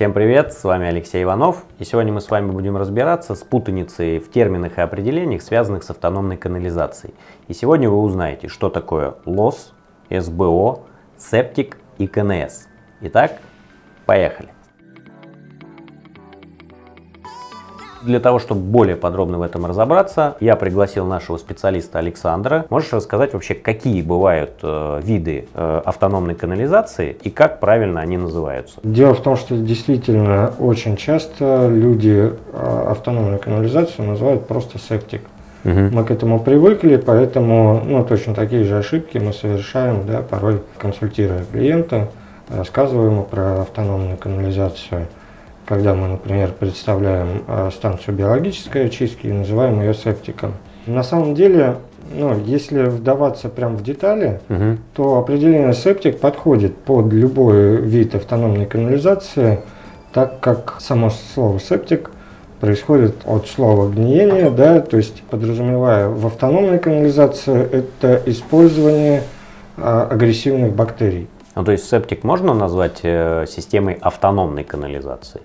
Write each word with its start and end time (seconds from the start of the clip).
Всем 0.00 0.14
привет, 0.14 0.54
с 0.54 0.64
вами 0.64 0.86
Алексей 0.86 1.22
Иванов, 1.22 1.62
и 1.78 1.84
сегодня 1.84 2.10
мы 2.10 2.22
с 2.22 2.30
вами 2.30 2.50
будем 2.50 2.74
разбираться 2.78 3.34
с 3.34 3.42
путаницей 3.42 4.18
в 4.18 4.30
терминах 4.30 4.78
и 4.78 4.80
определениях, 4.80 5.42
связанных 5.42 5.82
с 5.82 5.90
автономной 5.90 6.38
канализацией. 6.38 7.12
И 7.48 7.52
сегодня 7.52 7.90
вы 7.90 7.98
узнаете, 7.98 8.48
что 8.48 8.70
такое 8.70 9.16
ЛОС, 9.26 9.74
СБО, 10.08 10.80
септик 11.18 11.76
и 11.98 12.06
КНС. 12.06 12.66
Итак, 13.02 13.42
поехали. 14.06 14.48
Для 18.02 18.20
того, 18.20 18.38
чтобы 18.38 18.60
более 18.60 18.96
подробно 18.96 19.38
в 19.38 19.42
этом 19.42 19.66
разобраться, 19.66 20.36
я 20.40 20.56
пригласил 20.56 21.06
нашего 21.06 21.36
специалиста 21.36 21.98
Александра. 21.98 22.66
Можешь 22.70 22.92
рассказать 22.92 23.34
вообще, 23.34 23.54
какие 23.54 24.00
бывают 24.02 24.52
э, 24.62 25.00
виды 25.02 25.46
э, 25.52 25.82
автономной 25.84 26.34
канализации 26.34 27.16
и 27.22 27.30
как 27.30 27.60
правильно 27.60 28.00
они 28.00 28.16
называются? 28.16 28.80
Дело 28.82 29.14
в 29.14 29.20
том, 29.20 29.36
что 29.36 29.56
действительно 29.56 30.52
очень 30.58 30.96
часто 30.96 31.68
люди 31.68 32.32
э, 32.52 32.86
автономную 32.88 33.38
канализацию 33.38 34.06
называют 34.06 34.46
просто 34.46 34.78
септик. 34.78 35.22
Угу. 35.64 35.72
Мы 35.92 36.04
к 36.04 36.10
этому 36.10 36.40
привыкли, 36.40 36.96
поэтому 36.96 37.82
ну, 37.84 38.04
точно 38.04 38.34
такие 38.34 38.64
же 38.64 38.78
ошибки 38.78 39.18
мы 39.18 39.34
совершаем, 39.34 40.06
да, 40.06 40.22
порой 40.22 40.62
консультируя 40.78 41.44
клиента, 41.52 42.08
рассказываем 42.48 43.12
ему 43.12 43.22
про 43.24 43.62
автономную 43.62 44.16
канализацию 44.16 45.06
когда 45.70 45.94
мы, 45.94 46.08
например, 46.08 46.50
представляем 46.50 47.44
э, 47.46 47.70
станцию 47.72 48.16
биологической 48.16 48.86
очистки 48.86 49.28
и 49.28 49.32
называем 49.32 49.80
ее 49.80 49.94
септиком. 49.94 50.54
На 50.86 51.04
самом 51.04 51.36
деле, 51.36 51.76
ну, 52.12 52.36
если 52.44 52.82
вдаваться 52.86 53.48
прямо 53.48 53.76
в 53.76 53.84
детали, 53.84 54.40
угу. 54.48 54.78
то 54.94 55.18
определение 55.18 55.72
септик 55.72 56.18
подходит 56.18 56.76
под 56.76 57.12
любой 57.12 57.76
вид 57.76 58.16
автономной 58.16 58.66
канализации, 58.66 59.60
так 60.12 60.40
как 60.40 60.74
само 60.80 61.08
слово 61.08 61.60
септик 61.60 62.10
происходит 62.58 63.18
от 63.24 63.46
слова 63.46 63.88
гниение, 63.88 64.50
да, 64.50 64.80
то 64.80 64.96
есть 64.96 65.22
подразумевая 65.30 66.08
в 66.08 66.26
автономной 66.26 66.80
канализации 66.80 67.62
это 67.62 68.20
использование 68.26 69.22
а, 69.76 70.08
агрессивных 70.10 70.74
бактерий. 70.74 71.28
Ну, 71.54 71.64
то 71.64 71.70
есть 71.70 71.88
септик 71.88 72.24
можно 72.24 72.54
назвать 72.54 73.00
э, 73.02 73.46
системой 73.48 73.94
автономной 73.94 74.64
канализации? 74.64 75.40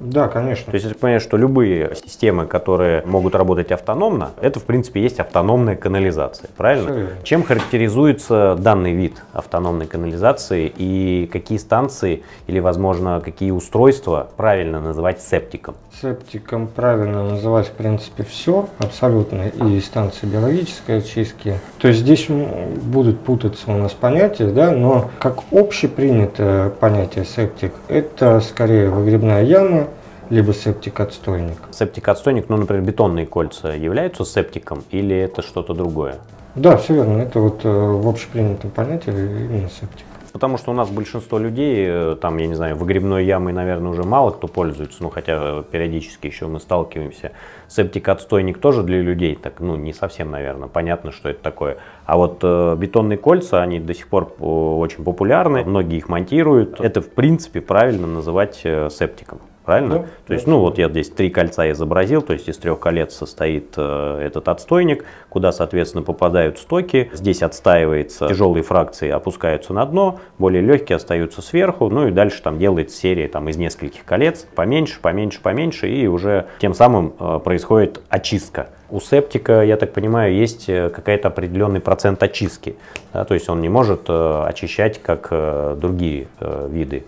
Да, 0.00 0.28
конечно. 0.28 0.70
То 0.70 0.76
есть 0.76 0.86
я 0.86 0.94
понимаю, 0.94 1.20
что 1.20 1.36
любые 1.36 1.94
системы, 1.96 2.46
которые 2.46 3.02
могут 3.04 3.34
работать 3.34 3.72
автономно, 3.72 4.30
это 4.40 4.60
в 4.60 4.64
принципе 4.64 5.02
есть 5.02 5.18
автономная 5.20 5.76
канализация, 5.76 6.48
правильно? 6.56 7.08
Чем 7.24 7.42
характеризуется 7.42 8.56
данный 8.58 8.92
вид 8.92 9.14
автономной 9.32 9.86
канализации 9.86 10.72
и 10.76 11.28
какие 11.32 11.58
станции 11.58 12.22
или, 12.46 12.60
возможно, 12.60 13.20
какие 13.24 13.50
устройства 13.50 14.28
правильно 14.36 14.80
называть 14.80 15.20
септиком? 15.20 15.74
Септиком 16.00 16.68
правильно 16.68 17.28
называть 17.28 17.66
в 17.66 17.72
принципе 17.72 18.22
все, 18.22 18.68
абсолютно, 18.78 19.48
и 19.48 19.80
станции 19.80 20.26
биологической 20.26 20.98
очистки. 20.98 21.54
То 21.78 21.88
есть 21.88 22.00
здесь 22.00 22.26
будут 22.28 23.20
путаться 23.20 23.70
у 23.72 23.76
нас 23.76 23.92
понятия, 23.92 24.46
да, 24.46 24.70
но 24.70 25.10
как 25.18 25.40
общепринятое 25.50 26.70
понятие 26.70 27.24
септик, 27.24 27.72
это 27.88 28.40
скорее 28.40 28.90
выгребная 28.90 29.42
яма, 29.42 29.87
либо 30.30 30.52
септик-отстойник. 30.52 31.58
Септик-отстойник, 31.70 32.46
ну, 32.48 32.56
например, 32.56 32.84
бетонные 32.84 33.26
кольца 33.26 33.72
являются 33.72 34.24
септиком 34.24 34.84
или 34.90 35.16
это 35.16 35.42
что-то 35.42 35.74
другое? 35.74 36.16
Да, 36.54 36.76
все 36.76 36.94
верно. 36.94 37.18
Это 37.22 37.40
вот 37.40 37.64
э, 37.64 37.68
в 37.68 38.08
общепринятом 38.08 38.70
понятии 38.70 39.10
именно 39.10 39.68
септик. 39.68 40.04
Потому 40.32 40.58
что 40.58 40.70
у 40.70 40.74
нас 40.74 40.88
большинство 40.90 41.38
людей, 41.38 41.86
э, 41.88 42.16
там, 42.20 42.36
я 42.36 42.46
не 42.46 42.54
знаю, 42.54 42.76
выгребной 42.76 43.24
ямой, 43.24 43.52
наверное, 43.52 43.90
уже 43.90 44.02
мало 44.02 44.30
кто 44.30 44.46
пользуется, 44.46 45.02
ну, 45.02 45.10
хотя 45.10 45.62
периодически 45.62 46.26
еще 46.26 46.46
мы 46.46 46.60
сталкиваемся. 46.60 47.32
Септик-отстойник 47.68 48.58
тоже 48.58 48.82
для 48.82 49.00
людей, 49.00 49.36
так, 49.36 49.60
ну, 49.60 49.76
не 49.76 49.92
совсем, 49.92 50.30
наверное, 50.30 50.68
понятно, 50.68 51.12
что 51.12 51.28
это 51.28 51.42
такое. 51.42 51.78
А 52.06 52.16
вот 52.16 52.40
э, 52.42 52.76
бетонные 52.76 53.18
кольца, 53.18 53.62
они 53.62 53.80
до 53.80 53.94
сих 53.94 54.08
пор 54.08 54.32
э, 54.38 54.44
очень 54.44 55.04
популярны, 55.04 55.64
многие 55.64 55.96
их 55.96 56.08
монтируют. 56.08 56.80
Это, 56.80 57.00
в 57.00 57.10
принципе, 57.10 57.60
правильно 57.60 58.06
называть 58.06 58.60
э, 58.64 58.88
септиком 58.90 59.40
правильно? 59.68 59.98
Да, 59.98 60.04
то 60.26 60.32
есть, 60.32 60.46
ну 60.46 60.60
вот 60.60 60.78
я 60.78 60.88
здесь 60.88 61.10
три 61.10 61.28
кольца 61.28 61.70
изобразил, 61.70 62.22
то 62.22 62.32
есть 62.32 62.48
из 62.48 62.56
трех 62.56 62.80
колец 62.80 63.14
состоит 63.14 63.74
э, 63.76 64.22
этот 64.24 64.48
отстойник, 64.48 65.04
куда, 65.28 65.52
соответственно, 65.52 66.02
попадают 66.02 66.58
стоки. 66.58 67.10
Здесь 67.12 67.42
отстаивается, 67.42 68.28
тяжелые 68.28 68.62
фракции 68.62 69.10
опускаются 69.10 69.74
на 69.74 69.84
дно, 69.84 70.20
более 70.38 70.62
легкие 70.62 70.96
остаются 70.96 71.42
сверху, 71.42 71.90
ну 71.90 72.08
и 72.08 72.10
дальше 72.10 72.42
там 72.42 72.58
делается 72.58 72.96
серия 72.96 73.28
там 73.28 73.46
из 73.50 73.58
нескольких 73.58 74.06
колец, 74.06 74.46
поменьше, 74.54 75.00
поменьше, 75.02 75.42
поменьше, 75.42 75.90
и 75.90 76.06
уже 76.06 76.46
тем 76.60 76.72
самым 76.72 77.12
э, 77.20 77.38
происходит 77.44 78.00
очистка. 78.08 78.70
У 78.88 79.00
септика, 79.00 79.62
я 79.62 79.76
так 79.76 79.92
понимаю, 79.92 80.34
есть 80.34 80.70
э, 80.70 80.88
какая-то 80.88 81.28
определенный 81.28 81.80
процент 81.80 82.22
очистки, 82.22 82.76
да, 83.12 83.26
то 83.26 83.34
есть 83.34 83.50
он 83.50 83.60
не 83.60 83.68
может 83.68 84.04
э, 84.08 84.44
очищать, 84.46 85.02
как 85.02 85.28
э, 85.30 85.76
другие 85.78 86.28
э, 86.40 86.68
виды 86.70 87.04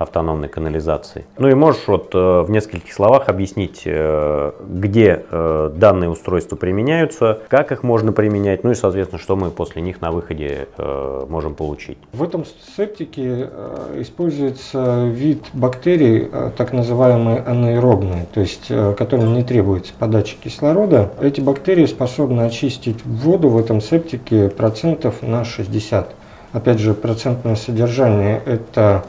автономной 0.00 0.48
канализации. 0.48 1.26
Ну 1.36 1.48
и 1.48 1.54
можешь 1.54 1.82
вот 1.86 2.14
э, 2.14 2.40
в 2.40 2.50
нескольких 2.50 2.92
словах 2.92 3.28
объяснить, 3.28 3.82
э, 3.84 4.52
где 4.66 5.24
э, 5.30 5.70
данные 5.76 6.08
устройства 6.08 6.56
применяются, 6.56 7.40
как 7.48 7.70
их 7.70 7.82
можно 7.82 8.10
применять, 8.10 8.64
ну 8.64 8.70
и, 8.70 8.74
соответственно, 8.74 9.20
что 9.20 9.36
мы 9.36 9.50
после 9.50 9.82
них 9.82 10.00
на 10.00 10.10
выходе 10.10 10.68
можем 11.28 11.54
получить. 11.54 11.98
В 12.12 12.22
этом 12.22 12.44
септике 12.76 13.50
используется 13.96 15.04
вид 15.06 15.44
бактерий, 15.52 16.30
так 16.56 16.72
называемые 16.72 17.40
анаэробные, 17.40 18.26
то 18.32 18.40
есть 18.40 18.68
которым 18.96 19.34
не 19.34 19.44
требуется 19.44 19.92
подача 19.98 20.36
кислорода. 20.42 21.10
Эти 21.20 21.40
бактерии 21.40 21.86
способны 21.86 22.42
очистить 22.42 23.04
воду 23.04 23.48
в 23.50 23.58
этом 23.58 23.80
септике 23.80 24.48
процентов 24.48 25.22
на 25.22 25.44
60. 25.44 26.14
Опять 26.52 26.78
же, 26.78 26.94
процентное 26.94 27.56
содержание– 27.56 28.40
это 28.46 29.04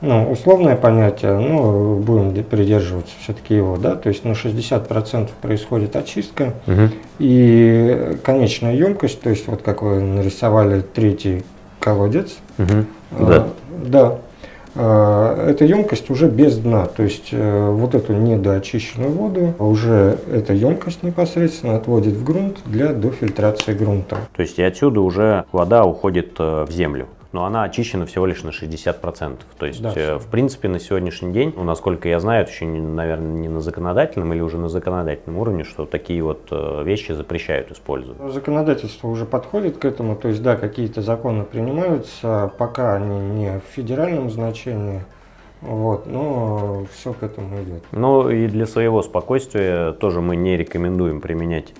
ну, 0.00 0.30
условное 0.30 0.76
понятие, 0.76 1.38
ну, 1.38 1.96
будем 1.96 2.44
придерживаться 2.44 3.12
все-таки 3.20 3.54
его, 3.54 3.76
да, 3.76 3.94
то 3.94 4.08
есть 4.08 4.24
на 4.24 4.32
60% 4.32 5.30
происходит 5.40 5.96
очистка, 5.96 6.54
угу. 6.66 6.90
и 7.18 8.18
конечная 8.22 8.74
емкость, 8.74 9.20
то 9.20 9.30
есть 9.30 9.46
вот 9.48 9.62
как 9.62 9.82
вы 9.82 10.00
нарисовали 10.00 10.80
третий 10.80 11.44
колодец, 11.80 12.36
угу. 12.58 12.84
да. 13.18 13.48
да, 13.84 14.18
а, 14.78 15.48
эта 15.48 15.64
емкость 15.64 16.10
уже 16.10 16.28
без 16.28 16.58
дна, 16.58 16.86
то 16.86 17.02
есть 17.02 17.28
э, 17.32 17.70
вот 17.70 17.94
эту 17.94 18.12
недоочищенную 18.12 19.10
воду 19.10 19.54
уже 19.58 20.18
эта 20.30 20.52
емкость 20.52 21.02
непосредственно 21.02 21.76
отводит 21.76 22.12
в 22.12 22.24
грунт 22.24 22.58
для 22.66 22.92
дофильтрации 22.92 23.72
грунта. 23.72 24.16
То 24.34 24.42
есть 24.42 24.58
и 24.58 24.62
отсюда 24.62 25.00
уже 25.00 25.44
вода 25.50 25.84
уходит 25.84 26.34
э, 26.38 26.66
в 26.68 26.70
землю 26.70 27.08
но 27.36 27.44
она 27.44 27.64
очищена 27.64 28.06
всего 28.06 28.24
лишь 28.24 28.42
на 28.44 28.48
60%. 28.48 29.36
То 29.58 29.66
есть, 29.66 29.82
да, 29.82 29.92
э, 29.94 30.16
в 30.16 30.26
принципе, 30.28 30.68
на 30.68 30.80
сегодняшний 30.80 31.32
день, 31.32 31.52
ну, 31.54 31.64
насколько 31.64 32.08
я 32.08 32.18
знаю, 32.18 32.44
это 32.44 32.50
еще, 32.50 32.64
не, 32.64 32.80
наверное, 32.80 33.30
не 33.30 33.48
на 33.48 33.60
законодательном 33.60 34.32
или 34.32 34.40
уже 34.40 34.56
на 34.56 34.70
законодательном 34.70 35.38
уровне, 35.38 35.62
что 35.62 35.84
такие 35.84 36.22
вот 36.22 36.48
э, 36.50 36.82
вещи 36.82 37.12
запрещают 37.12 37.70
использовать. 37.70 38.32
Законодательство 38.32 39.08
уже 39.08 39.26
подходит 39.26 39.76
к 39.76 39.84
этому, 39.84 40.16
то 40.16 40.28
есть, 40.28 40.42
да, 40.42 40.56
какие-то 40.56 41.02
законы 41.02 41.44
принимаются, 41.44 42.50
пока 42.56 42.94
они 42.94 43.18
не 43.18 43.60
в 43.60 43.70
федеральном 43.70 44.30
значении, 44.30 45.04
вот, 45.60 46.06
но 46.06 46.86
все 46.90 47.12
к 47.12 47.22
этому 47.22 47.62
идет. 47.62 47.84
Ну 47.92 48.30
и 48.30 48.46
для 48.46 48.66
своего 48.66 49.02
спокойствия 49.02 49.92
тоже 49.92 50.22
мы 50.22 50.36
не 50.36 50.56
рекомендуем 50.56 51.20
применять 51.20 51.74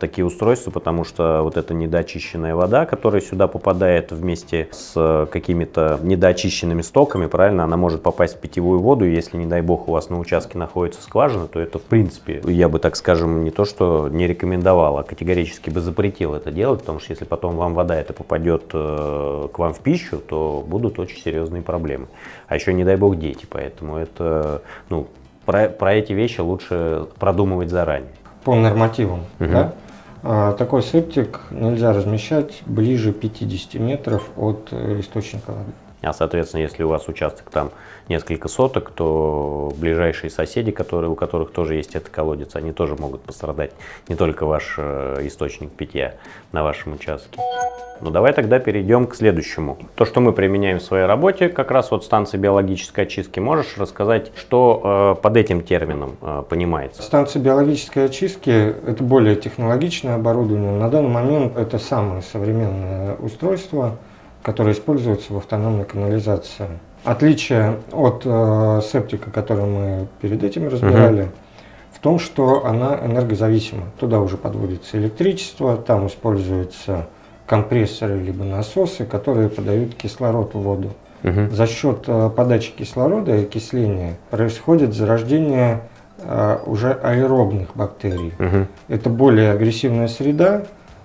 такие 0.00 0.24
устройства, 0.24 0.70
потому 0.70 1.04
что 1.04 1.40
вот 1.42 1.56
эта 1.56 1.74
недоочищенная 1.74 2.54
вода, 2.54 2.86
которая 2.86 3.20
сюда 3.20 3.48
попадает 3.48 4.12
вместе 4.12 4.68
с 4.70 5.28
какими-то 5.30 5.98
недоочищенными 6.02 6.82
стоками, 6.82 7.26
правильно, 7.26 7.64
она 7.64 7.76
может 7.76 8.02
попасть 8.02 8.36
в 8.36 8.40
питьевую 8.40 8.80
воду, 8.80 9.04
и 9.04 9.14
если, 9.14 9.36
не 9.36 9.46
дай 9.46 9.62
бог, 9.62 9.88
у 9.88 9.92
вас 9.92 10.10
на 10.10 10.18
участке 10.18 10.58
находится 10.58 11.02
скважина, 11.02 11.48
то 11.48 11.60
это, 11.60 11.78
в 11.78 11.82
принципе, 11.82 12.40
я 12.44 12.68
бы, 12.68 12.78
так 12.78 12.96
скажем, 12.96 13.44
не 13.44 13.50
то, 13.50 13.64
что 13.64 14.08
не 14.10 14.26
рекомендовал, 14.26 14.98
а 14.98 15.02
категорически 15.02 15.70
бы 15.70 15.80
запретил 15.80 16.34
это 16.34 16.50
делать, 16.50 16.80
потому 16.80 17.00
что 17.00 17.12
если 17.12 17.24
потом 17.24 17.56
вам 17.56 17.74
вода 17.74 17.96
это 17.96 18.12
попадет 18.12 18.64
э, 18.72 19.48
к 19.52 19.58
вам 19.58 19.74
в 19.74 19.80
пищу, 19.80 20.18
то 20.18 20.64
будут 20.66 20.98
очень 20.98 21.20
серьезные 21.20 21.62
проблемы. 21.62 22.06
А 22.48 22.54
еще, 22.54 22.72
не 22.72 22.84
дай 22.84 22.96
бог, 22.96 23.18
дети, 23.18 23.46
поэтому 23.48 23.96
это, 23.96 24.62
ну, 24.88 25.08
про, 25.44 25.68
про 25.68 25.94
эти 25.94 26.12
вещи 26.12 26.40
лучше 26.40 27.06
продумывать 27.18 27.70
заранее 27.70 28.12
по 28.44 28.54
нормативам. 28.54 29.20
Угу. 29.40 29.50
Да? 29.50 29.74
А, 30.22 30.52
такой 30.52 30.82
септик 30.82 31.40
нельзя 31.50 31.92
размещать 31.92 32.62
ближе 32.66 33.12
50 33.12 33.74
метров 33.74 34.30
от 34.36 34.68
э, 34.70 35.00
источника 35.00 35.50
воды. 35.50 35.72
А, 36.04 36.12
соответственно, 36.12 36.62
если 36.62 36.82
у 36.82 36.88
вас 36.88 37.08
участок 37.08 37.50
там 37.50 37.70
несколько 38.08 38.48
соток, 38.48 38.90
то 38.90 39.72
ближайшие 39.76 40.30
соседи, 40.30 40.70
которые, 40.70 41.10
у 41.10 41.14
которых 41.14 41.52
тоже 41.52 41.74
есть 41.74 41.94
этот 41.94 42.10
колодец, 42.10 42.54
они 42.54 42.72
тоже 42.72 42.96
могут 42.96 43.22
пострадать. 43.22 43.72
Не 44.08 44.14
только 44.14 44.44
ваш 44.44 44.74
э, 44.76 45.20
источник 45.22 45.70
питья 45.70 46.14
на 46.52 46.62
вашем 46.62 46.94
участке. 46.94 47.40
Ну 48.00 48.10
давай 48.10 48.32
тогда 48.32 48.58
перейдем 48.58 49.06
к 49.06 49.14
следующему. 49.14 49.78
То, 49.94 50.04
что 50.04 50.20
мы 50.20 50.32
применяем 50.32 50.78
в 50.78 50.82
своей 50.82 51.06
работе, 51.06 51.48
как 51.48 51.70
раз 51.70 51.90
вот 51.90 52.04
станция 52.04 52.38
биологической 52.38 53.04
очистки, 53.04 53.40
можешь 53.40 53.78
рассказать, 53.78 54.32
что 54.36 55.14
э, 55.16 55.22
под 55.22 55.36
этим 55.36 55.62
термином 55.62 56.16
э, 56.20 56.42
понимается? 56.48 57.02
Станция 57.02 57.40
биологической 57.40 58.06
очистки– 58.06 58.50
это 58.86 59.02
более 59.02 59.36
технологичное 59.36 60.16
оборудование. 60.16 60.72
На 60.72 60.90
данный 60.90 61.08
момент 61.08 61.56
это 61.56 61.78
самое 61.78 62.20
современное 62.20 63.14
устройство, 63.14 63.96
которое 64.44 64.72
используется 64.72 65.32
в 65.32 65.38
автономной 65.38 65.86
канализации. 65.86 66.66
Отличие 67.02 67.78
от 67.92 68.22
э, 68.24 68.80
септика, 68.84 69.30
который 69.30 69.64
мы 69.64 70.06
перед 70.20 70.44
этим 70.44 70.68
разбирали, 70.68 71.22
угу. 71.22 71.30
в 71.92 71.98
том, 72.00 72.18
что 72.18 72.66
она 72.66 73.00
энергозависима. 73.02 73.84
Туда 73.98 74.20
уже 74.20 74.36
подводится 74.36 74.98
электричество, 74.98 75.78
там 75.78 76.06
используются 76.06 77.06
компрессоры 77.46 78.20
либо 78.20 78.44
насосы, 78.44 79.06
которые 79.06 79.48
подают 79.48 79.94
кислород 79.94 80.54
в 80.54 80.58
воду. 80.58 80.90
Угу. 81.22 81.50
За 81.50 81.66
счет 81.66 82.04
э, 82.06 82.30
подачи 82.34 82.72
кислорода 82.72 83.34
и 83.34 83.44
окисления 83.44 84.18
происходит 84.30 84.92
зарождение 84.92 85.80
э, 86.18 86.58
уже 86.66 86.92
аэробных 86.92 87.74
бактерий. 87.74 88.34
Угу. 88.38 88.66
Это 88.88 89.08
более 89.08 89.52
агрессивная 89.52 90.08
среда 90.08 90.64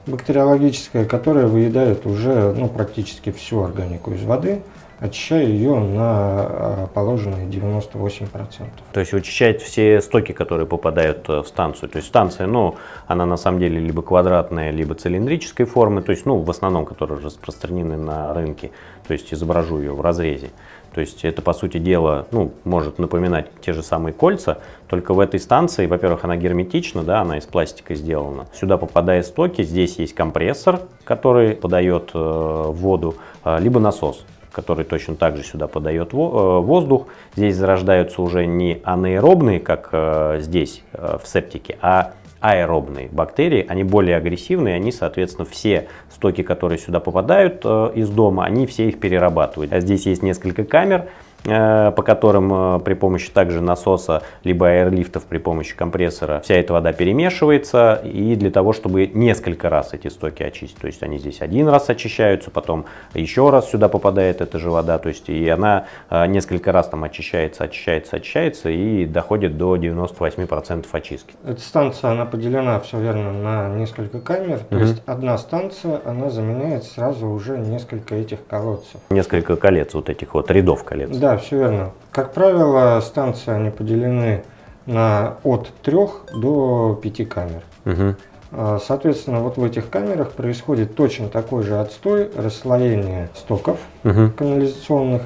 бактериологическая, 0.10 1.06
которая 1.06 1.48
выедает 1.48 2.06
уже 2.06 2.54
ну, 2.54 2.68
практически 2.68 3.32
всю 3.32 3.64
органику 3.64 4.12
из 4.12 4.24
воды 4.24 4.62
очищая 5.00 5.46
ее 5.46 5.80
на 5.80 6.04
а, 6.04 6.88
положенные 6.94 7.48
98%. 7.48 8.68
То 8.92 9.00
есть 9.00 9.14
вычищать 9.14 9.62
все 9.62 10.02
стоки, 10.02 10.34
которые 10.34 10.68
попадают 10.68 11.30
э, 11.30 11.42
в 11.42 11.48
станцию. 11.48 11.90
То 11.90 11.98
есть 11.98 12.10
станция, 12.10 12.48
ну, 12.48 12.76
она 13.08 13.26
на 13.26 13.38
самом 13.38 13.60
деле 13.60 13.80
либо 13.80 14.02
квадратная, 14.02 14.72
либо 14.72 14.96
цилиндрической 14.96 15.66
формы, 15.66 16.02
то 16.02 16.12
есть, 16.12 16.26
ну, 16.26 16.40
в 16.40 16.50
основном, 16.50 16.86
которые 16.86 17.20
распространены 17.22 17.98
на 17.98 18.34
рынке. 18.34 18.72
То 19.08 19.14
есть 19.14 19.34
изображу 19.34 19.80
ее 19.80 19.94
в 19.94 20.02
разрезе. 20.02 20.52
То 21.00 21.04
есть 21.04 21.24
это, 21.24 21.42
по 21.42 21.54
сути 21.54 21.78
дела, 21.78 22.28
ну, 22.32 22.52
может 22.66 23.00
напоминать 23.00 23.46
те 23.62 23.72
же 23.72 23.84
самые 23.84 24.12
кольца, 24.12 24.58
только 24.90 25.14
в 25.14 25.22
этой 25.22 25.40
станции, 25.40 25.86
во-первых, 25.86 26.26
она 26.26 26.36
герметична, 26.36 27.04
да, 27.04 27.22
она 27.22 27.38
из 27.38 27.46
пластика 27.46 27.96
сделана. 27.96 28.48
Сюда 28.54 28.76
попадает 28.76 29.26
стоки, 29.26 29.64
здесь 29.64 29.98
есть 29.98 30.14
компрессор, 30.14 30.82
который 31.06 31.56
подает 31.56 32.12
э, 32.14 32.18
воду, 32.18 33.16
э, 33.46 33.60
либо 33.62 33.80
насос 33.80 34.26
который 34.52 34.84
точно 34.84 35.16
так 35.16 35.38
же 35.38 35.44
сюда 35.44 35.68
подает 35.68 36.12
э, 36.12 36.18
воздух. 36.18 37.06
Здесь 37.38 37.56
зарождаются 37.56 38.22
уже 38.22 38.46
не 38.46 38.82
анаэробные, 38.84 39.62
как 39.62 39.90
э, 39.94 40.40
здесь 40.42 40.84
э, 40.92 41.18
в 41.24 41.26
септике, 41.26 41.78
а 41.82 42.12
аэробные 42.42 43.10
бактерии, 43.12 43.66
они 43.68 43.84
более 43.84 44.18
агрессивные, 44.18 44.76
они, 44.76 44.92
соответственно, 44.92 45.46
все 45.46 45.88
стоки, 46.10 46.44
которые 46.44 46.80
сюда 46.80 47.00
попадают 47.00 47.66
из 47.66 48.10
дома, 48.10 48.46
они 48.46 48.66
все 48.66 48.88
их 48.90 49.00
перерабатывают. 49.00 49.74
А 49.74 49.80
здесь 49.80 50.06
есть 50.06 50.24
несколько 50.24 50.64
камер, 50.64 51.06
Э, 51.06 51.29
по 51.44 52.04
которым 52.04 52.78
э, 52.78 52.80
при 52.80 52.94
помощи 52.94 53.32
также 53.32 53.62
насоса 53.62 54.24
либо 54.44 54.68
аэрлифтов 54.68 55.24
при 55.24 55.38
помощи 55.38 55.76
компрессора 55.76 56.42
вся 56.42 56.56
эта 56.56 56.74
вода 56.74 56.92
перемешивается 56.92 58.02
и 58.04 58.36
для 58.36 58.52
того, 58.52 58.74
чтобы 58.74 59.08
несколько 59.08 59.70
раз 59.70 59.94
эти 59.94 60.08
стоки 60.08 60.44
очистить. 60.44 60.80
То 60.80 60.88
есть 60.88 61.02
они 61.02 61.18
здесь 61.18 61.42
один 61.42 61.68
раз 61.70 61.90
очищаются, 61.90 62.52
потом 62.52 62.86
еще 63.14 63.50
раз 63.50 63.70
сюда 63.70 63.88
попадает 63.88 64.42
эта 64.42 64.60
же 64.60 64.70
вода, 64.70 64.98
то 64.98 65.10
есть 65.10 65.30
и 65.30 65.48
она 65.48 65.86
э, 66.10 66.26
несколько 66.28 66.72
раз 66.72 66.90
там 66.90 67.04
очищается, 67.04 67.64
очищается, 67.64 68.18
очищается 68.18 68.70
и 68.70 69.06
доходит 69.06 69.58
до 69.58 69.76
98% 69.78 70.86
очистки. 70.92 71.36
Эта 71.46 71.62
станция, 71.62 72.12
она 72.12 72.26
поделена, 72.26 72.80
все 72.80 73.00
верно, 73.00 73.32
на 73.32 73.70
несколько 73.70 74.20
камер, 74.20 74.60
то 74.70 74.76
угу. 74.76 74.84
есть 74.84 75.02
одна 75.06 75.38
станция, 75.38 76.02
она 76.06 76.30
заменяет 76.30 76.84
сразу 76.84 77.28
уже 77.28 77.58
несколько 77.58 78.16
этих 78.16 78.46
колодцев. 78.48 79.00
Несколько 79.10 79.56
колец, 79.56 79.94
вот 79.94 80.10
этих 80.10 80.34
вот 80.34 80.52
рядов 80.52 80.84
колец. 80.84 81.16
Да, 81.16 81.29
да, 81.30 81.38
все 81.38 81.58
верно. 81.58 81.92
Как 82.12 82.34
правило, 82.34 83.00
станции 83.02 83.52
они 83.52 83.70
поделены 83.70 84.44
на 84.86 85.36
от 85.44 85.70
3 85.84 85.98
до 86.36 87.00
5 87.02 87.30
камер. 87.30 87.62
Угу. 87.86 88.80
Соответственно, 88.80 89.42
вот 89.42 89.58
в 89.58 89.64
этих 89.64 89.92
камерах 89.92 90.32
происходит 90.32 90.96
точно 90.96 91.28
такой 91.30 91.62
же 91.62 91.80
отстой, 91.80 92.32
расслоение 92.36 93.30
стоков 93.36 93.78
угу. 94.04 94.32
канализационных. 94.36 95.22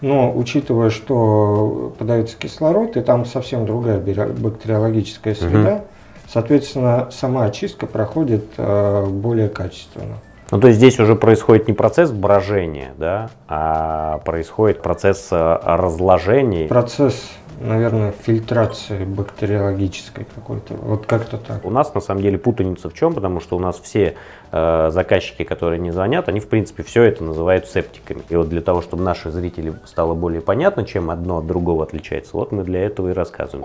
Но 0.00 0.34
учитывая, 0.34 0.90
что 0.90 1.94
подается 1.98 2.36
кислород, 2.36 2.96
и 2.96 3.02
там 3.02 3.26
совсем 3.26 3.66
другая 3.66 3.98
бактериологическая 4.00 5.34
среда, 5.34 5.74
угу. 5.74 5.84
соответственно, 6.28 7.08
сама 7.12 7.44
очистка 7.44 7.86
проходит 7.86 8.46
э, 8.56 9.06
более 9.06 9.48
качественно. 9.50 10.16
Ну, 10.52 10.60
то 10.60 10.66
есть 10.66 10.78
здесь 10.78 11.00
уже 11.00 11.16
происходит 11.16 11.66
не 11.66 11.72
процесс 11.72 12.10
брожения, 12.10 12.92
да, 12.98 13.30
а 13.48 14.18
происходит 14.18 14.82
процесс 14.82 15.28
э, 15.30 15.58
разложения. 15.64 16.68
Процесс, 16.68 17.30
наверное, 17.58 18.12
фильтрации 18.12 19.06
бактериологической 19.06 20.26
какой-то, 20.34 20.74
вот 20.74 21.06
как-то 21.06 21.38
так. 21.38 21.64
У 21.64 21.70
нас 21.70 21.94
на 21.94 22.02
самом 22.02 22.20
деле 22.20 22.36
путаница 22.36 22.90
в 22.90 22.94
чем, 22.94 23.14
потому 23.14 23.40
что 23.40 23.56
у 23.56 23.60
нас 23.60 23.80
все 23.80 24.14
э, 24.50 24.90
заказчики, 24.92 25.42
которые 25.42 25.80
не 25.80 25.90
звонят, 25.90 26.28
они 26.28 26.38
в 26.38 26.48
принципе 26.48 26.82
все 26.82 27.04
это 27.04 27.24
называют 27.24 27.66
септиками. 27.66 28.20
И 28.28 28.36
вот 28.36 28.50
для 28.50 28.60
того, 28.60 28.82
чтобы 28.82 29.02
наши 29.02 29.30
зрители 29.30 29.72
стало 29.86 30.12
более 30.12 30.42
понятно, 30.42 30.84
чем 30.84 31.10
одно 31.10 31.38
от 31.38 31.46
другого 31.46 31.82
отличается, 31.82 32.32
вот 32.34 32.52
мы 32.52 32.62
для 32.62 32.84
этого 32.84 33.08
и 33.08 33.12
рассказываем. 33.14 33.64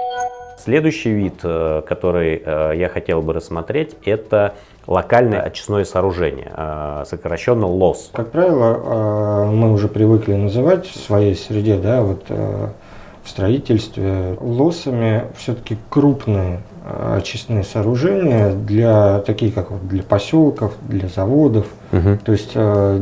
Следующий 0.57 1.11
вид, 1.11 1.35
э, 1.43 1.83
который 1.87 2.41
э, 2.43 2.71
я 2.75 2.89
хотел 2.89 3.21
бы 3.21 3.33
рассмотреть, 3.33 3.95
это 4.03 4.55
локальное 4.87 5.39
очистное 5.39 5.85
сооружение, 5.85 6.51
э, 6.51 7.03
сокращенно 7.07 7.67
ЛОС. 7.67 8.09
Как 8.11 8.31
правило, 8.31 9.45
мы 9.51 9.71
уже 9.71 9.87
привыкли 9.87 10.33
называть 10.33 10.87
в 10.87 10.97
своей 10.97 11.35
среде, 11.35 11.77
да, 11.77 12.01
вот 12.01 12.23
в 12.29 13.29
строительстве 13.29 14.37
лосами 14.39 15.25
все-таки 15.37 15.77
крупные 15.89 16.61
очистные 17.13 17.63
сооружения 17.63 18.53
для 18.53 19.19
такие 19.19 19.51
как 19.51 19.69
вот 19.69 19.85
для 19.87 20.01
поселков, 20.01 20.73
для 20.87 21.09
заводов. 21.09 21.67
Угу. 21.91 22.19
То 22.23 22.31
есть 22.31 22.53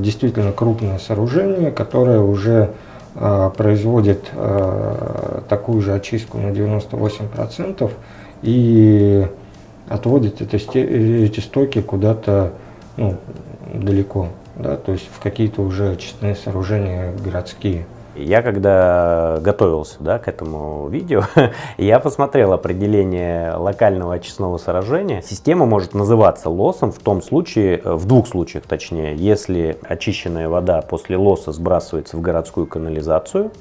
действительно 0.01 0.51
крупное 0.51 0.97
сооружение, 0.97 1.71
которое 1.71 2.19
уже 2.19 2.71
производит 3.15 4.29
а, 4.33 5.43
такую 5.47 5.81
же 5.81 5.93
очистку 5.93 6.37
на 6.37 6.47
98% 6.47 7.91
и 8.41 9.27
отводит 9.87 10.41
это, 10.41 10.57
эти 10.57 11.39
стоки 11.39 11.81
куда-то 11.81 12.51
ну, 12.97 13.17
далеко, 13.73 14.29
да, 14.55 14.77
то 14.77 14.91
есть 14.91 15.07
в 15.11 15.21
какие-то 15.21 15.61
уже 15.61 15.91
очистные 15.91 16.35
сооружения 16.35 17.13
городские. 17.13 17.85
Я 18.15 18.41
когда 18.41 19.39
готовился 19.41 19.97
да, 19.99 20.19
к 20.19 20.27
этому 20.27 20.87
видео, 20.87 21.23
я 21.77 21.99
посмотрел 21.99 22.53
определение 22.53 23.53
локального 23.55 24.13
очистного 24.13 24.57
сооружения. 24.57 25.21
Система 25.21 25.65
может 25.65 25.93
называться 25.93 26.49
лосом 26.49 26.91
в 26.91 26.99
том 26.99 27.21
случае, 27.21 27.81
э, 27.83 27.93
в 27.93 28.05
двух 28.05 28.27
случаях 28.27 28.65
точнее, 28.65 29.15
если 29.15 29.77
очищенная 29.83 30.47
вода 30.47 30.81
после 30.81 31.17
лоса 31.17 31.51
сбрасывается 31.51 32.15
в 32.15 32.21
городскую 32.21 32.67
канализацию, 32.67 33.51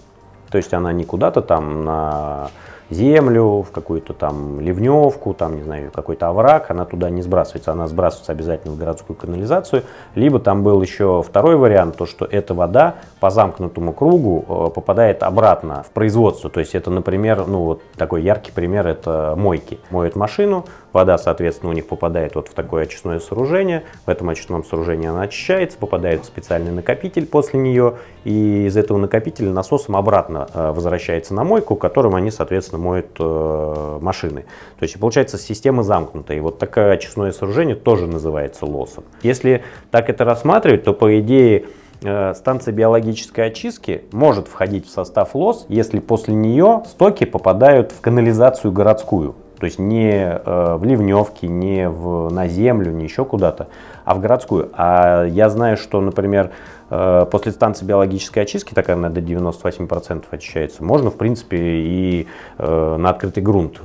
то 0.50 0.58
есть 0.58 0.72
она 0.72 0.92
не 0.92 1.04
куда-то 1.04 1.42
там 1.42 1.84
на 1.84 2.50
землю, 2.90 3.62
в 3.62 3.70
какую-то 3.70 4.12
там 4.12 4.60
ливневку, 4.60 5.34
там, 5.34 5.56
не 5.56 5.62
знаю, 5.62 5.90
какой-то 5.90 6.28
овраг, 6.28 6.70
она 6.70 6.84
туда 6.84 7.10
не 7.10 7.22
сбрасывается, 7.22 7.72
она 7.72 7.86
сбрасывается 7.86 8.32
обязательно 8.32 8.74
в 8.74 8.78
городскую 8.78 9.16
канализацию. 9.16 9.82
Либо 10.14 10.38
там 10.38 10.62
был 10.62 10.80
еще 10.82 11.22
второй 11.26 11.56
вариант, 11.56 11.96
то, 11.96 12.06
что 12.06 12.24
эта 12.24 12.54
вода 12.54 12.96
по 13.20 13.30
замкнутому 13.30 13.92
кругу 13.92 14.44
э, 14.46 14.70
попадает 14.74 15.22
обратно 15.22 15.82
в 15.82 15.90
производство. 15.90 16.50
То 16.50 16.60
есть 16.60 16.74
это, 16.74 16.90
например, 16.90 17.46
ну 17.46 17.64
вот 17.64 17.82
такой 17.96 18.22
яркий 18.22 18.52
пример, 18.52 18.86
это 18.86 19.34
мойки. 19.36 19.78
Моют 19.90 20.16
машину, 20.16 20.64
Вода, 20.94 21.18
соответственно, 21.18 21.70
у 21.70 21.74
них 21.74 21.88
попадает 21.88 22.36
вот 22.36 22.46
в 22.46 22.54
такое 22.54 22.84
очистное 22.84 23.18
сооружение. 23.18 23.82
В 24.06 24.10
этом 24.10 24.30
очистном 24.30 24.64
сооружении 24.64 25.08
она 25.08 25.22
очищается, 25.22 25.76
попадает 25.76 26.22
в 26.22 26.24
специальный 26.24 26.70
накопитель 26.70 27.26
после 27.26 27.58
нее. 27.58 27.94
И 28.22 28.66
из 28.66 28.76
этого 28.76 28.96
накопителя 28.98 29.50
насосом 29.50 29.96
обратно 29.96 30.46
э, 30.54 30.70
возвращается 30.70 31.34
на 31.34 31.42
мойку, 31.42 31.74
которым 31.74 32.14
они, 32.14 32.30
соответственно, 32.30 32.73
моют 32.78 33.16
э, 33.18 33.98
машины. 34.00 34.42
То 34.78 34.82
есть 34.82 34.98
получается 34.98 35.38
система 35.38 35.82
замкнутая. 35.82 36.38
И 36.38 36.40
вот 36.40 36.58
такое 36.58 36.92
очистное 36.92 37.32
сооружение 37.32 37.76
тоже 37.76 38.06
называется 38.06 38.66
лосом. 38.66 39.04
Если 39.22 39.62
так 39.90 40.10
это 40.10 40.24
рассматривать, 40.24 40.84
то 40.84 40.92
по 40.92 41.18
идее 41.20 41.66
э, 42.02 42.34
станция 42.34 42.72
биологической 42.72 43.46
очистки 43.46 44.04
может 44.12 44.48
входить 44.48 44.86
в 44.86 44.90
состав 44.90 45.34
ЛОС, 45.34 45.66
если 45.68 45.98
после 46.00 46.34
нее 46.34 46.82
стоки 46.86 47.24
попадают 47.24 47.92
в 47.92 48.00
канализацию 48.00 48.72
городскую. 48.72 49.34
То 49.58 49.66
есть 49.66 49.78
не 49.78 50.12
э, 50.12 50.76
в 50.76 50.84
ливневке, 50.84 51.46
не 51.46 51.88
в, 51.88 52.30
на 52.30 52.48
землю, 52.48 52.92
не 52.92 53.04
еще 53.04 53.24
куда-то, 53.24 53.68
а 54.04 54.14
в 54.14 54.20
городскую. 54.20 54.70
А 54.74 55.24
я 55.24 55.48
знаю, 55.48 55.76
что, 55.76 56.00
например, 56.00 56.50
э, 56.90 57.26
после 57.30 57.52
станции 57.52 57.84
биологической 57.84 58.40
очистки, 58.40 58.74
так 58.74 58.88
она 58.88 59.10
до 59.10 59.20
98% 59.20 60.24
очищается, 60.30 60.82
можно, 60.82 61.10
в 61.10 61.16
принципе, 61.16 61.56
и 61.58 62.26
э, 62.58 62.96
на 62.98 63.10
открытый 63.10 63.42
грунт 63.42 63.78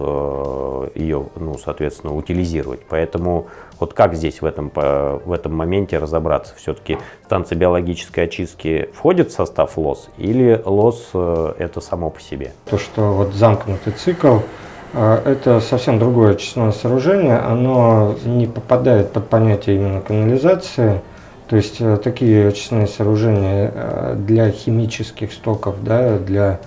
ее, 0.95 1.27
ну, 1.35 1.57
соответственно, 1.57 2.15
утилизировать. 2.15 2.81
Поэтому 2.89 3.47
вот 3.79 3.93
как 3.93 4.15
здесь 4.15 4.41
в 4.41 4.45
этом, 4.45 4.71
в 4.73 5.31
этом 5.31 5.55
моменте 5.55 5.99
разобраться? 5.99 6.53
Все-таки 6.57 6.97
станция 7.25 7.57
биологической 7.57 8.25
очистки 8.25 8.89
входит 8.93 9.29
в 9.29 9.33
состав 9.33 9.77
ЛОС 9.77 10.09
или 10.17 10.61
ЛОС 10.65 11.11
это 11.13 11.79
само 11.79 12.09
по 12.09 12.19
себе? 12.19 12.51
То, 12.69 12.77
что 12.77 13.13
вот 13.13 13.33
замкнутый 13.33 13.93
цикл, 13.93 14.39
это 14.93 15.59
совсем 15.59 15.99
другое 15.99 16.31
очистное 16.31 16.71
сооружение, 16.71 17.37
оно 17.37 18.15
не 18.25 18.47
попадает 18.47 19.11
под 19.11 19.29
понятие 19.29 19.75
именно 19.75 20.01
канализации, 20.01 21.01
то 21.47 21.55
есть 21.55 21.77
э, 21.79 21.97
такие 21.97 22.47
очистные 22.47 22.87
сооружения 22.87 24.15
для 24.15 24.51
химических 24.51 25.33
стоков, 25.33 25.83
да, 25.83 26.17
для 26.17 26.59